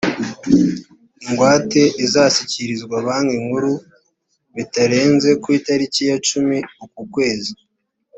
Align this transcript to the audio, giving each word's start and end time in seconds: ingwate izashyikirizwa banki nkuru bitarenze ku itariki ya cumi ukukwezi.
ingwate 1.23 1.81
izashyikirizwa 2.05 2.95
banki 3.05 3.37
nkuru 3.45 3.71
bitarenze 4.55 5.29
ku 5.41 5.47
itariki 5.59 6.01
ya 6.09 6.17
cumi 6.27 6.57
ukukwezi. 6.85 7.53